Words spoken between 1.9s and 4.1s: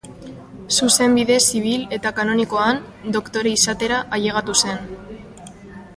eta kanonikoan doktore izatera